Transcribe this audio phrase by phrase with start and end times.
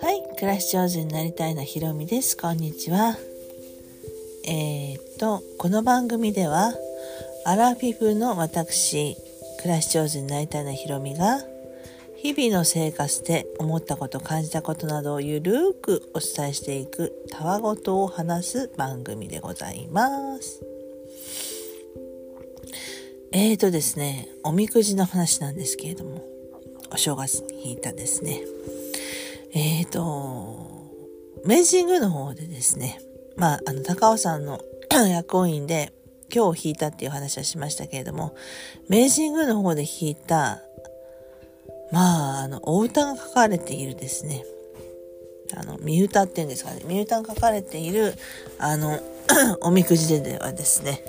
[0.00, 2.36] はい、暮らし上手になりたいなひろみです。
[2.36, 3.16] こんにちは。
[4.48, 6.74] えー、っと、この番組では、
[7.44, 9.16] アラフィフの私、
[9.58, 11.44] 暮らし上手になりたいなひろみが、
[12.16, 20.79] 日々の生活で思ったこと、感じたことなどをゆるーくお伝えしていく、たわごとを話す番組でございます。
[23.32, 26.20] えーとですね、おみくじの話なんですけれども、
[26.92, 28.40] お正月に引いたですね。
[29.54, 30.90] えーと、
[31.46, 33.00] 明治神宮の方でですね、
[33.36, 34.60] まあ、あの、高尾山の
[34.90, 35.92] 薬王院で
[36.34, 38.34] 今日引いたっていう話はしましたけれども、
[38.88, 40.60] 明治神宮の方で引いた、
[41.92, 44.44] まあ、あの、お歌が書かれているですね、
[45.54, 48.14] あの、見歌っていうんですかね、見歌が書かれている、
[48.58, 48.98] あの、
[49.62, 51.04] おみくじではですね、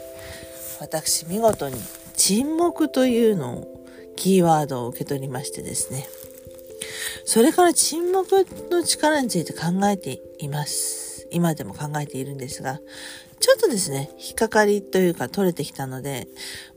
[0.80, 1.82] 私見事に
[2.24, 3.86] 沈黙というのを
[4.16, 6.08] キーワードを受け取りましてですね。
[7.26, 11.28] それから沈黙の力について考えています。
[11.32, 12.80] 今でも考えているんですが、
[13.40, 16.28] ちょっとですね、引っかかりというか取れてきたので、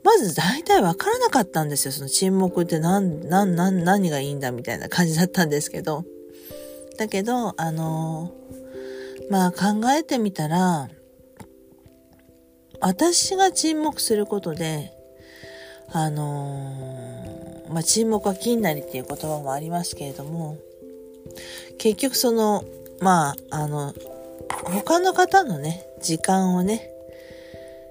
[0.03, 1.91] まず大体わからなかったんですよ。
[1.91, 6.05] その沈黙って何、何、何、何がいいんだみたいな感じだったんですけど。
[6.97, 8.33] だけど、あの
[9.29, 10.89] まあ考えてみたら、
[12.79, 14.94] 私が沈黙することで、
[15.97, 20.57] あのー、まあ、沈黙は金なりっていう言葉もありますけれども、
[21.77, 22.65] 結局その、
[22.99, 23.93] まあ、あの、
[24.49, 26.91] 他の方のね、時間をね、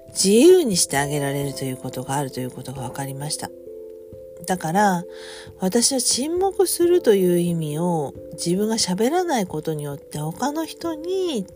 [0.09, 3.49] 自由にしてあげられるということがあるということが分かりました。
[4.45, 5.03] だから、
[5.59, 11.47] 私は沈黙するという意味を自分が喋らないことによって他の人に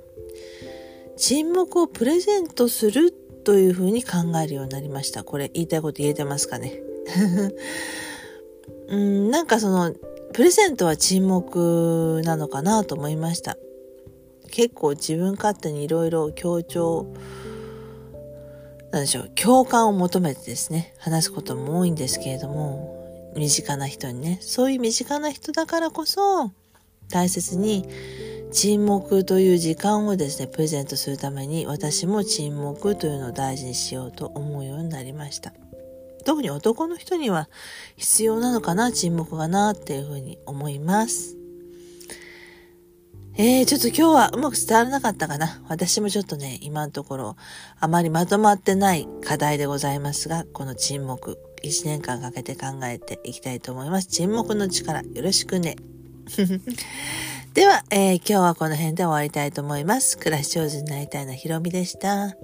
[1.16, 3.14] 沈黙をプレゼントする
[3.50, 5.24] というふうに考えるようになりました？
[5.24, 6.80] これ言いたいこと言えてますかね？
[8.90, 9.92] うん、なんかその、
[10.34, 13.58] プレゼントは沈黙なのかなと思いました。
[14.52, 17.08] 結構自分勝手にいろいろ強調、
[18.92, 26.52] なんでしょう、共感を求めてですね、話すことも多いんですけれども、身近な人にね、そういう身近な人だからこそ、
[27.10, 27.90] 大切に
[28.52, 35.54] 沈黙という時間をですね、プレゼントするために私も沈黙というのを大事にしようと思うようになりました。
[36.26, 37.50] 特に男の人には
[37.96, 41.38] 必要なのかな、沈黙がなっていうふうに思います。
[43.38, 45.62] えー、ちょっと今日はうまく伝わらなかったかな。
[45.70, 47.36] 私もちょっとね、今のところ
[47.80, 54.08] あまりまとまってない課題でございますが、この沈黙、1年間かけて考えていきたいと思います。
[54.08, 55.78] 沈黙の力、よろしくね。
[57.54, 60.18] では、えー、今日はこの辺で終わりたいと思います。
[60.20, 62.36] 暮らし上手になりたいのひろみでした。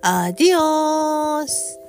[0.00, 1.81] アディオース